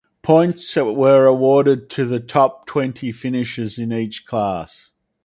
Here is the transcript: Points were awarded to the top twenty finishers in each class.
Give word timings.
Points 0.23 0.75
were 0.77 1.27
awarded 1.27 1.91
to 1.91 2.05
the 2.05 2.19
top 2.19 2.65
twenty 2.65 3.11
finishers 3.11 3.77
in 3.77 3.93
each 3.93 4.25
class. 4.25 4.89